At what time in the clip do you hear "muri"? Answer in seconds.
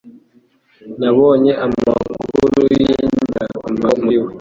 4.05-4.17